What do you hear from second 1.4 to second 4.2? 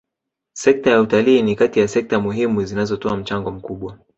ni kati ya sekta muhimu zinazotoa mchango mkubwa